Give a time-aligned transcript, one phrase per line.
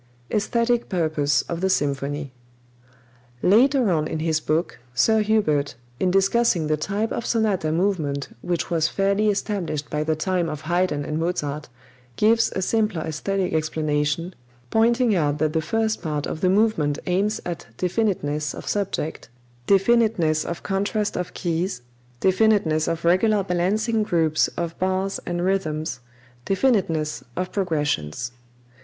[0.31, 2.31] Esthetic Purpose of the Symphony.
[3.43, 8.71] Later on in his book, Sir Hubert, in discussing the type of sonata movement which
[8.71, 11.69] was fairly established by the time of Haydn and Mozart,
[12.15, 14.33] gives a simpler esthetic explanation,
[14.71, 19.29] pointing out that the first part of the movement aims at definiteness of subject,
[19.67, 21.83] definiteness of contrast of keys,
[22.21, 25.99] definiteness of regular balancing groups of bars and rhythms,
[26.45, 28.31] definiteness of progressions.